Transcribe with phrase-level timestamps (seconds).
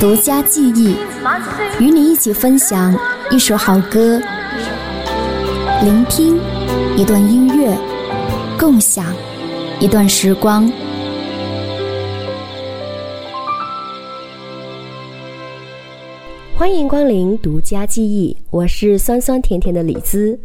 [0.00, 0.96] 独家记忆，
[1.78, 2.98] 与你一起分享
[3.30, 4.18] 一首好歌，
[5.84, 6.40] 聆听
[6.96, 7.76] 一段音乐，
[8.58, 9.04] 共享
[9.78, 10.72] 一段时光。
[16.56, 20.38] 欢迎光临独家记忆，我是酸酸甜甜的李兹。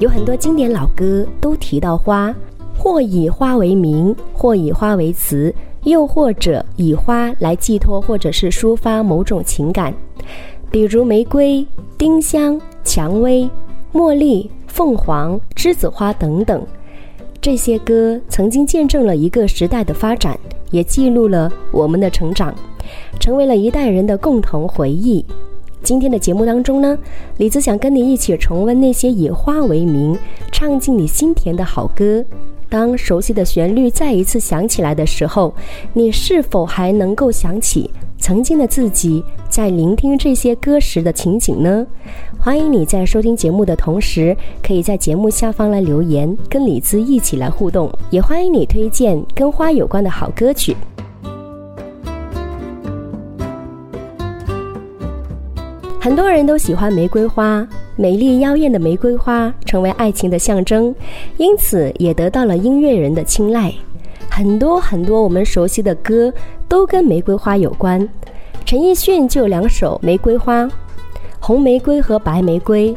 [0.00, 2.34] 有很多经典老歌都提到花，
[2.74, 5.54] 或以花为名，或以花为词，
[5.88, 9.92] 又或者以花来寄托或者是抒发某种情感，
[10.70, 13.48] 比如玫瑰、丁香、蔷薇、
[13.92, 16.64] 茉莉、凤凰、栀子花等等。
[17.40, 20.38] 这些歌曾经见证了一个时代的发展，
[20.70, 22.54] 也记录了我们的成长，
[23.20, 25.24] 成为了一代人的共同回忆。
[25.80, 26.98] 今天的节目当中呢，
[27.36, 30.18] 李子想跟你一起重温那些以花为名、
[30.50, 32.24] 唱进你心田的好歌。
[32.70, 35.54] 当熟悉的旋律再一次响起来的时候，
[35.92, 41.86] 你是否还能够想起曾经的自己在聆听这些歌时的情景呢？
[42.38, 47.90] 欢迎你在收听节目的同时，可以在节目下方来留言，跟李子一起来互动。
[48.10, 50.76] 也欢迎你推荐跟花有关的好歌曲。
[56.00, 57.66] 很多人都喜欢玫瑰花，
[58.00, 60.94] 美丽妖艳的玫瑰花成为爱情的象征，
[61.36, 63.74] 因此也得到了音乐人的青睐。
[64.30, 66.32] 很多很多我们熟悉的歌
[66.68, 68.08] 都跟玫瑰花有关。
[68.64, 70.62] 陈奕迅就有两首《玫瑰花》，
[71.40, 72.94] 红玫瑰和白玫瑰。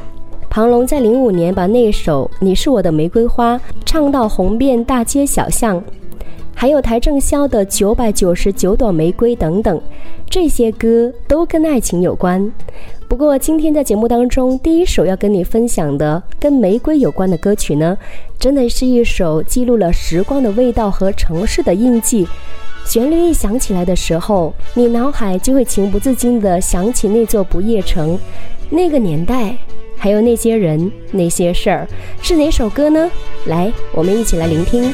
[0.52, 5.82] 庞龙在零五年把那首《你是我的玫瑰花》唱到红遍大街小巷。
[6.54, 9.82] 还有邰正宵的《九百九十九朵玫瑰》等等，
[10.30, 12.52] 这些歌都跟爱情有关。
[13.12, 17.98] 不过今天在节目当中，第一首要跟你分享的跟玫瑰有关的歌曲呢，
[18.40, 22.26] 真的是一首记录了时光的味道和城市的印记。
[22.86, 28.18] 旋律一响起来的时候，你脑海就会情不自禁地想起那座不夜城，
[28.70, 29.58] 那个年代，
[29.98, 31.86] 还有那些人、那些事儿，
[32.22, 33.12] 是哪首歌呢？
[33.48, 34.90] 来，我们一起来聆听。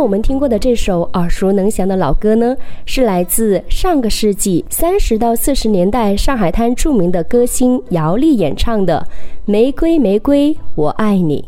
[0.00, 2.56] 我们听过的这首耳熟能详的老歌呢，
[2.86, 9.06] 是来自上个世纪三十到四十年代上海滩著名的歌星姚丽演唱的
[9.44, 11.44] 《玫瑰玫瑰我爱你》。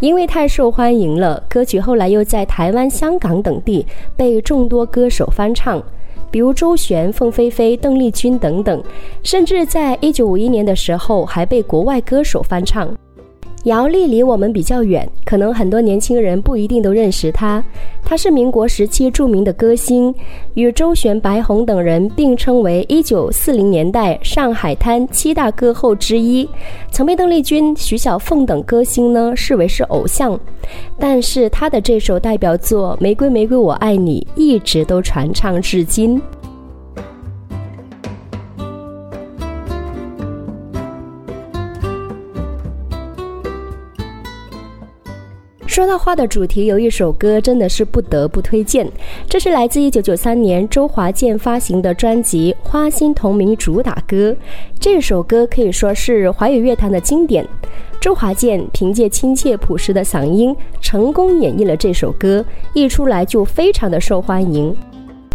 [0.00, 3.84] 因为太受欢迎了，歌曲后来又在台湾、香港等地
[4.16, 5.82] 被众多歌手翻唱，
[6.30, 8.82] 比如周璇、凤飞飞、邓丽君等等，
[9.22, 12.88] 甚至在一九五一年的时候还被国外歌手翻唱。
[13.64, 17.64] 姚丽离我们比较远，可能很多年轻人不一定都认识她。
[18.04, 20.14] 她是民国时期著名的歌星，
[20.52, 26.46] 与周璇、白虹等人并称为一九四零年代上海滩七大歌后之一，
[26.90, 30.38] 曾被邓丽君、徐小凤等歌星呢视为是偶像。
[30.98, 36.20] 但是她的这首代表作《玫瑰玫瑰我爱你》一直都传唱至今。
[45.74, 48.88] 说到花的主题，有一首歌真的是不得不推荐，
[49.28, 54.36] 这是来自一九九三年周华健发行的专辑《花心》同名主打歌。
[54.78, 57.44] 这首歌可以说是华语乐坛的经典。
[58.00, 64.72] 周华健凭借亲切朴实的嗓音，成功演绎了这首歌，一出来就非常的受欢迎。《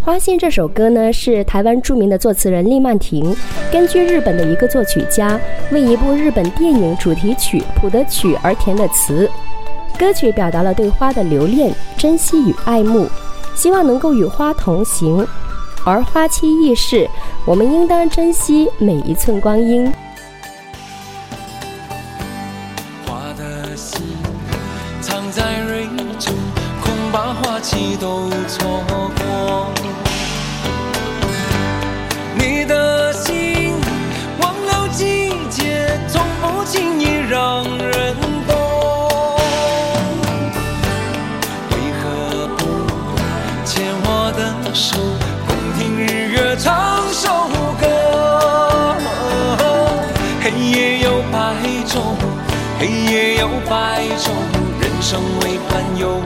[0.02, 3.36] 花心》这首歌呢，是台湾著名的作词人厉曼婷
[3.70, 5.38] 根据日本的一个作曲家
[5.70, 9.30] 为一部日本电影主题曲谱的曲而填的词。
[10.00, 13.10] 歌曲表达了对花的留恋、珍惜与爱慕，
[13.54, 15.28] 希望能够与花同行。
[15.84, 17.06] 而花期易逝，
[17.46, 19.92] 我们应当珍惜每一寸光阴。
[23.06, 24.02] 花的心
[25.02, 25.86] 藏在蕊
[26.18, 26.34] 中，
[26.82, 29.19] 恐把花期都错过。
[52.80, 54.32] 黑夜有白昼，
[54.80, 56.22] 人生为欢有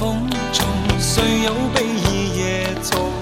[0.00, 0.66] 风中，
[0.98, 3.12] 虽有悲意也从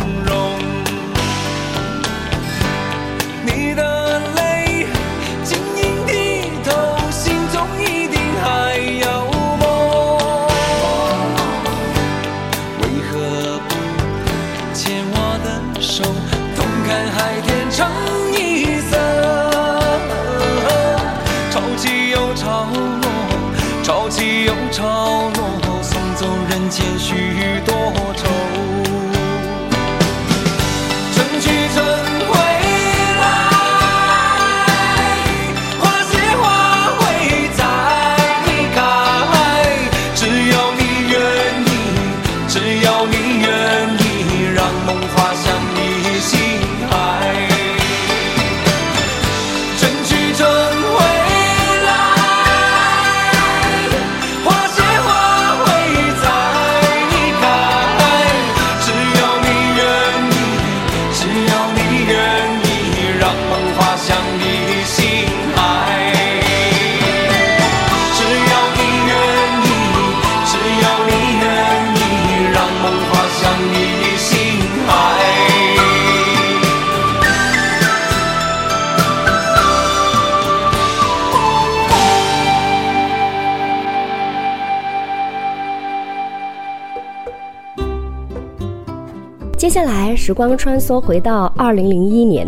[89.79, 92.45] 下来，时光穿梭回到二零零一年，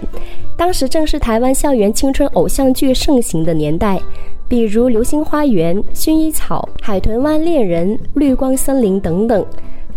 [0.56, 4.00] 当时正是台湾校园青春偶像剧盛行的年代，
[4.48, 9.46] 比如《流星花园》《薰衣草》《海豚湾恋人》《绿光森林》等等。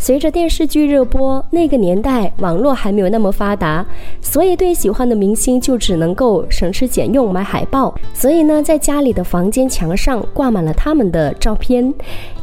[0.04, 3.86] 随着电视剧热播，那个年代网络还没有那么发达，
[4.20, 7.96] 所以对喜欢的明星就只能够省吃俭用买海报。
[8.14, 11.94] 所以呢，在家里的房间墙上挂满了他们的照片，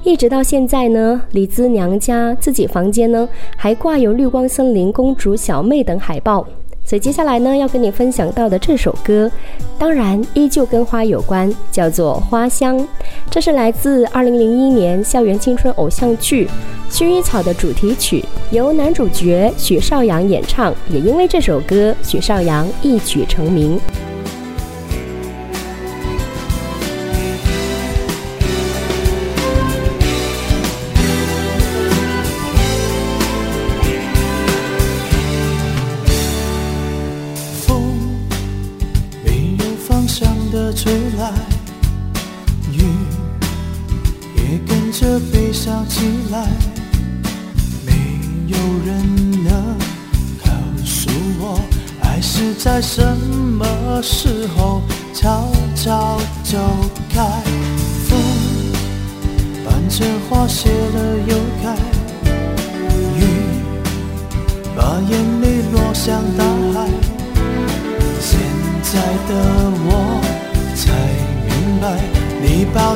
[0.04, 6.46] 一直到现在呢，李子娘家自己房间呢还挂有《绿光森林》《公主小妹》等海报。
[6.90, 9.30] 所以接下来呢，要跟你分享到的这首歌，
[9.78, 12.76] 当然依旧跟花有关，叫做《花香》。
[13.30, 16.48] 这是来自2001年校园青春偶像剧
[16.92, 20.74] 《薰衣草》的主题曲，由男主角许绍洋演唱。
[20.88, 23.78] 也因为这首歌，许绍洋一举成名。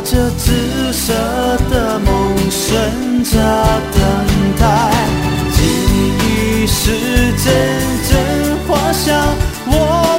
[0.05, 0.53] 着紫
[0.93, 1.15] 色
[1.71, 3.33] 的梦，顺着
[3.95, 4.03] 等
[4.61, 4.63] 待。
[5.53, 5.59] 记
[6.21, 6.83] 忆是
[7.43, 7.47] 阵
[8.09, 8.13] 阵
[8.69, 9.09] 花香，
[9.67, 9.73] 我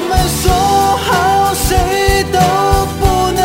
[0.09, 0.11] 们
[0.41, 0.43] 说
[1.05, 1.07] 好
[1.53, 1.69] 谁
[2.33, 2.39] 都
[2.99, 3.01] 不
[3.37, 3.43] 能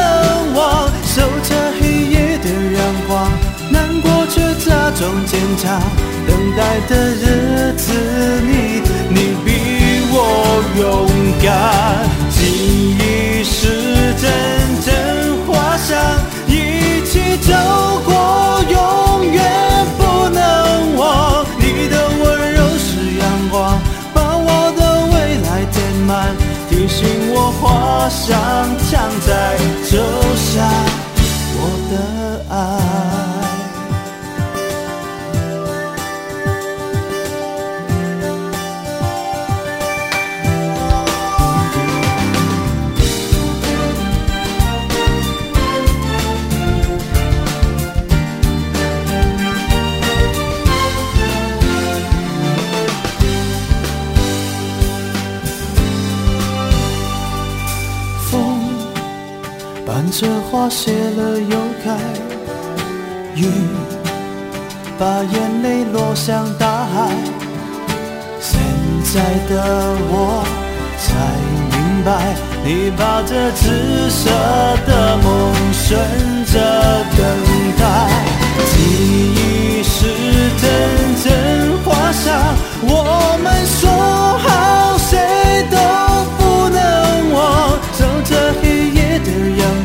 [0.54, 0.58] 忘。
[1.04, 2.46] 守着黑夜的
[2.78, 3.10] 阳光，
[3.70, 4.68] 难过却假
[4.98, 5.78] 装坚强。
[6.26, 7.22] 等待的日
[17.50, 17.54] 走
[18.06, 18.12] 过，
[18.70, 19.42] 永远
[19.98, 21.44] 不能忘。
[21.58, 23.78] 你的温柔是阳光，
[24.14, 24.80] 把我的
[25.12, 25.76] 未来填
[26.06, 26.34] 满，
[26.68, 28.30] 提醒我花香
[28.88, 29.58] 常在
[29.90, 29.98] 就
[30.36, 30.64] 像，
[60.12, 61.96] 这花谢了又开，
[63.36, 63.46] 雨
[64.98, 67.10] 把眼泪落向大海。
[68.40, 68.60] 现
[69.04, 70.44] 在的我
[70.98, 71.06] 才
[71.70, 74.30] 明白，你抱着紫色
[74.84, 75.98] 的梦，顺
[76.46, 76.58] 着
[77.16, 77.18] 等
[77.78, 78.10] 待。
[78.66, 78.72] 记
[79.36, 79.96] 忆是
[80.58, 80.62] 阵
[81.22, 82.26] 阵花香，
[82.82, 83.88] 我们说
[84.38, 84.89] 好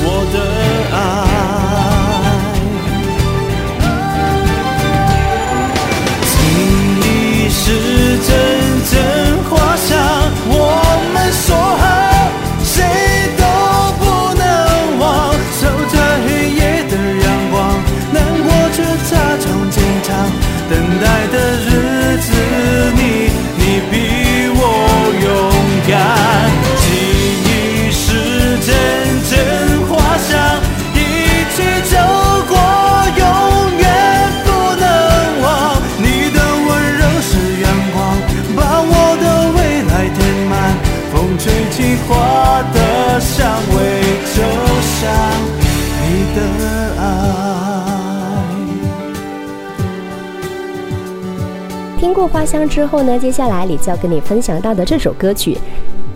[0.00, 0.36] 我的
[0.94, 0.96] 爱，
[6.24, 6.30] 记
[7.02, 7.62] 忆是
[8.26, 8.28] 阵
[52.28, 55.56] 花香之后呢，接下来李就要跟你分享到的这首歌曲。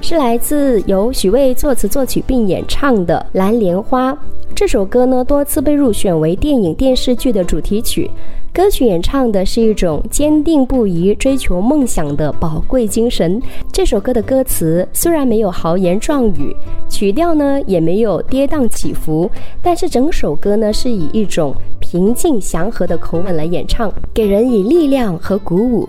[0.00, 4.12] 是来自由许巍作词作曲并演唱的《蓝莲花》
[4.54, 8.10] 这首歌呢，多次被入选为电影电视剧的主题曲。
[8.52, 13.40] 歌曲演唱的是一种坚定不移追求梦想的宝贵精神。
[13.72, 16.54] 这首歌的歌词虽然没有豪言壮语，
[16.88, 19.30] 曲调呢也没有跌宕起伏，
[19.62, 25.88] 但是整首歌呢是以一种平静祥和的口吻来演唱，给人以力量和鼓舞。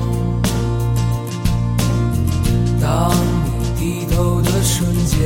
[2.91, 3.09] 当
[3.57, 5.17] 你低头的瞬间，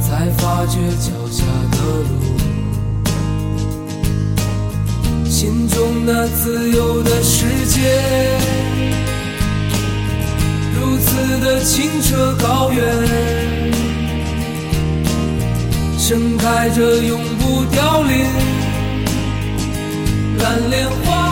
[0.00, 1.78] 才发觉脚下的
[2.08, 2.08] 路，
[5.28, 7.80] 心中那自由的世界，
[10.78, 12.80] 如此的清澈高远，
[15.98, 18.24] 盛开着永不凋零
[20.38, 21.25] 蓝莲花。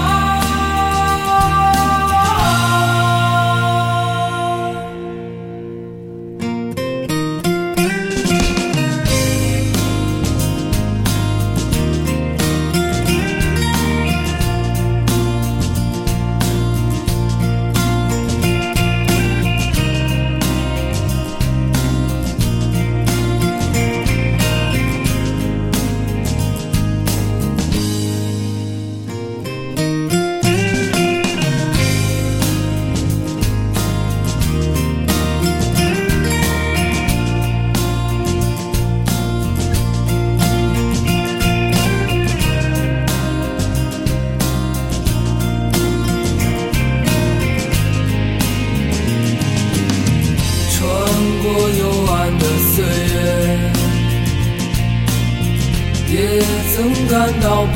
[57.44, 57.73] 丁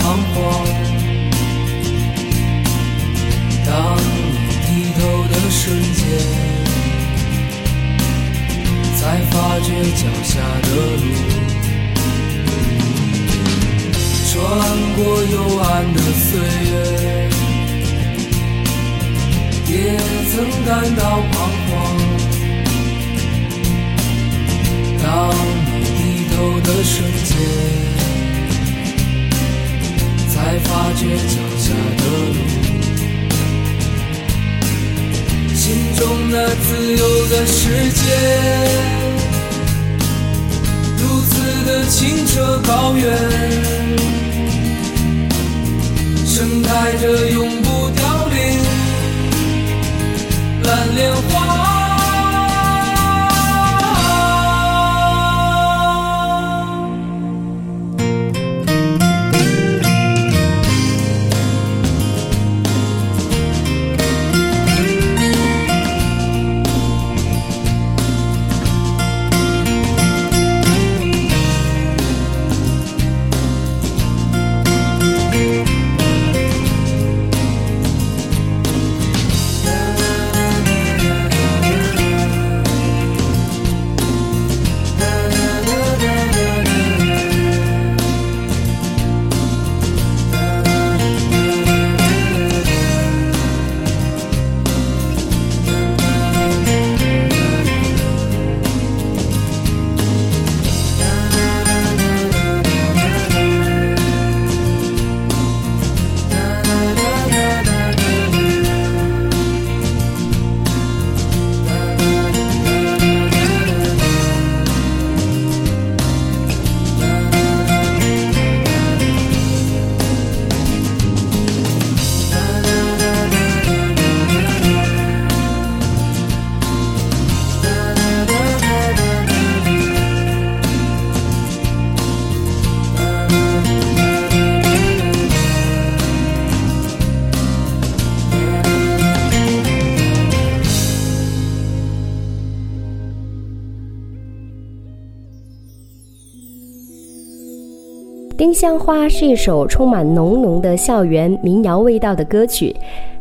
[148.58, 152.74] 香花是一首充满浓浓的校园民谣味道的歌曲，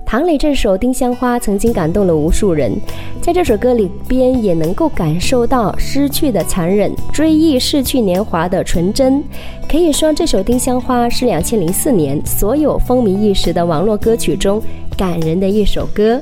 [0.03, 2.75] 唐磊这首《丁香花》曾经感动了无数人，
[3.21, 9.23] 在这首歌里边也能够感受到失去的残忍，追忆逝去年华的纯真。
[9.69, 14.59] 可以说，这首《丁香花》是两千零四年所有风靡一时的网络歌曲中
[14.97, 16.19] 感人的一首歌。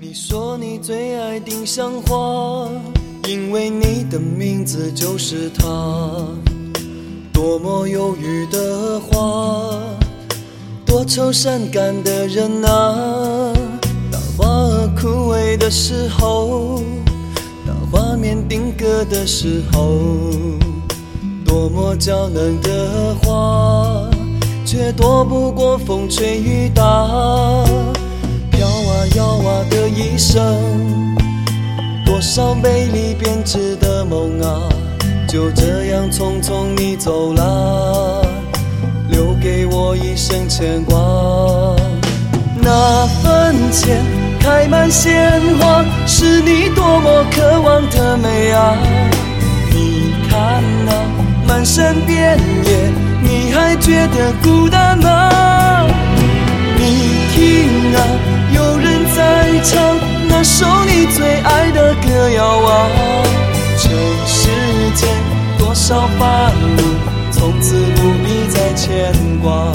[0.00, 2.68] 你说你最爱丁香花，
[3.28, 6.26] 因为你的名字就是它。
[7.40, 9.72] 多么忧郁的花，
[10.84, 13.50] 多愁善感的人啊。
[14.12, 16.82] 当花儿枯萎的时候，
[17.66, 19.96] 当画面定格的时候，
[21.42, 24.06] 多么娇嫩的花，
[24.66, 26.84] 却躲不过风吹雨打。
[28.50, 30.44] 飘啊摇啊的一生，
[32.04, 34.68] 多少美丽编织的梦啊，
[35.30, 38.26] 就这样匆匆你走了，
[39.08, 40.98] 留给我一生牵挂。
[42.60, 44.04] 那坟前
[44.40, 48.76] 开满鲜花，是你多么渴望的美啊！
[49.70, 50.92] 你看那
[51.46, 52.90] 满山遍野，
[53.22, 55.86] 你还觉得孤单吗？
[56.76, 56.82] 你
[57.32, 58.02] 听啊，
[58.52, 59.96] 有人在唱
[60.28, 62.88] 那首你最爱的歌谣啊。
[65.90, 66.82] 少烦恼，
[67.32, 69.74] 从此不必再牵挂。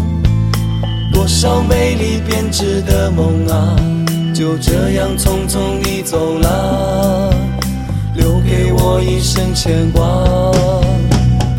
[1.11, 3.75] 多少美丽编织的梦啊，
[4.33, 7.33] 就这样匆匆你走了，
[8.15, 10.01] 留给我一生牵挂。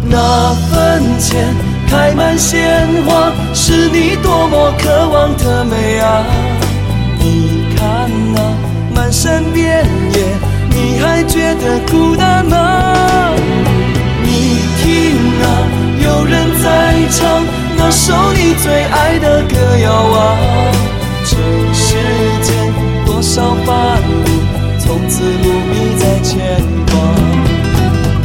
[0.04, 1.54] 那坟前
[1.88, 6.24] 开满鲜花，是你多么渴望的美啊！
[7.18, 8.40] 你看那
[8.94, 10.24] 满山遍野，
[10.70, 13.30] 你还觉得孤单吗？
[14.22, 15.46] 你听啊，
[16.04, 17.42] 有人在唱
[17.84, 20.38] 那首你最爱的歌谣啊。
[21.24, 21.36] 这
[21.74, 21.96] 世
[22.40, 22.72] 间
[23.04, 26.94] 多少烦恼，从此不必再牵挂。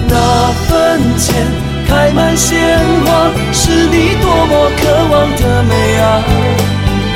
[0.07, 0.13] 那
[0.67, 1.33] 坟前
[1.87, 6.21] 开满鲜花，是你多么渴望的美啊。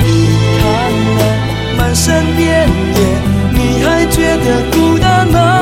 [0.01, 0.06] 你
[0.58, 0.63] 看
[1.19, 1.21] 那
[1.77, 2.99] 满山遍野，
[3.54, 5.61] 你还觉得孤单吗？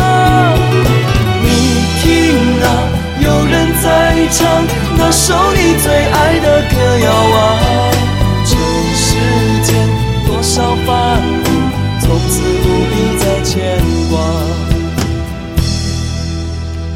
[4.31, 4.65] 唱
[4.97, 7.91] 那首你最爱的歌谣啊。
[8.45, 8.55] 这
[8.95, 9.07] 世
[9.63, 9.87] 间
[10.25, 11.49] 多少烦恼，
[12.01, 14.19] 从此不必再牵挂。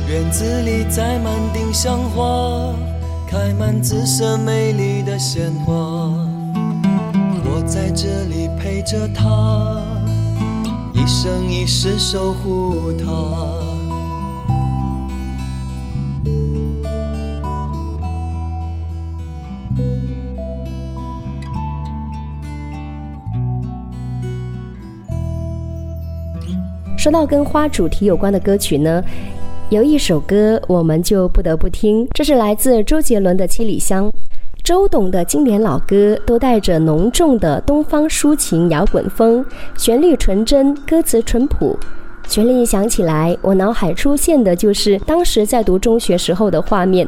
[0.07, 2.73] 院子里栽满丁香花，
[3.27, 5.73] 开满紫色美丽的鲜花。
[7.45, 9.81] 我在这里陪着她，
[10.93, 13.62] 一生一世守护她。
[27.03, 29.03] 说到跟花主题有关的歌曲呢，
[29.67, 34.09] 有一首歌我们就不得不听，这是来自周杰伦的《七里香》。
[34.63, 41.77] 周董的经典老歌都带着浓重的东方抒情摇滚风，旋律纯真，歌词淳朴。
[42.29, 47.05] 旋律一响起来，我脑海出现的就是当时在读中学时候的画面。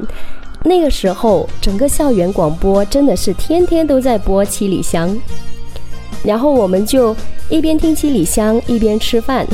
[0.65, 5.09] 那个时候，整个校园广播真的是天天都在播《七里香》，
[6.21, 7.15] 然后我们就
[7.47, 9.47] 一边听《七里香》一边吃饭。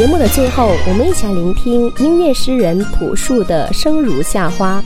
[0.00, 4.82] 节目的最后我们一起来聆听音乐诗人朴树的生如夏花。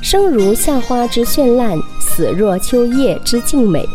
[0.00, 3.86] 生如夏花之绚烂死若秋叶之静美。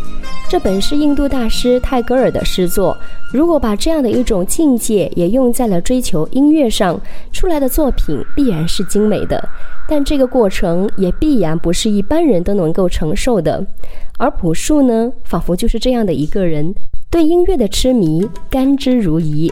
[0.48, 2.96] 这本是印度大师泰戈尔的诗作。
[3.34, 7.02] 如果把这样的一种境界也用在了追求音乐上
[7.32, 9.44] 出来的作品必然是精美的。
[9.88, 13.66] 但这个过程也必然不是一般人都能够承受的。
[14.20, 16.76] 而朴树呢仿佛就是这样的一个人。
[17.12, 19.52] 对音乐的痴迷甘之如饴。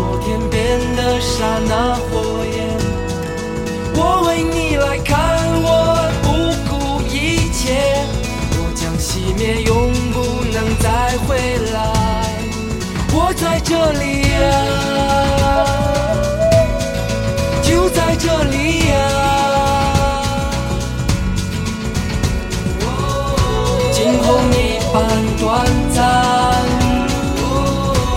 [0.00, 2.56] 昨天变的刹那火焰，
[3.94, 5.18] 我为你来看，
[5.62, 5.68] 我
[6.22, 6.26] 不
[6.70, 7.62] 顾一切。
[8.56, 10.16] 我将熄灭，永不
[10.54, 10.88] 能再
[11.26, 11.36] 回
[11.74, 11.78] 来。
[13.12, 14.40] 我在这里呀，
[17.62, 18.94] 就在这里呀。
[23.92, 24.96] 惊鸿一般
[25.38, 25.46] 短
[25.94, 26.00] 暂，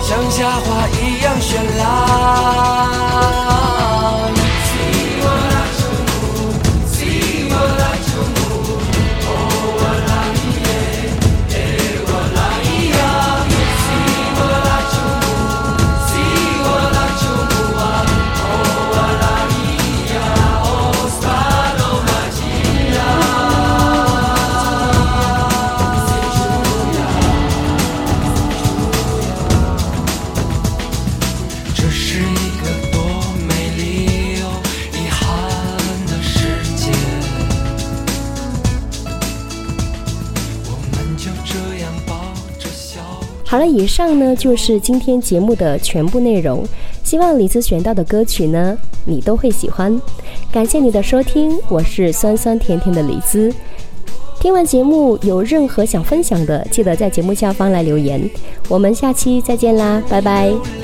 [0.02, 0.88] 像夏花。
[1.24, 3.43] 像绚烂。
[43.64, 46.64] 了，以上呢就是今天节目的全部内容。
[47.02, 50.00] 希望李子选到的歌曲呢，你都会喜欢。
[50.52, 53.52] 感谢你的收听，我是酸酸甜甜的李子。
[54.40, 58.28] 听完节目有任何想分享的，记得在节目下方来留言。
[58.68, 60.83] 我们下期再见啦，拜拜。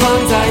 [0.00, 0.43] 放在